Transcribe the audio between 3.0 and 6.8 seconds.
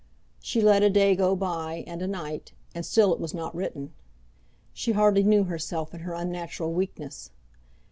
it was not written. She hardly knew herself in her unnatural